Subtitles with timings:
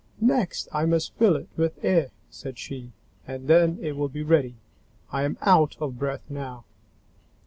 [0.19, 2.91] "Next I must fill it with air," said she,
[3.27, 4.55] "and then it will be ready.
[5.11, 6.63] I am out of breath now."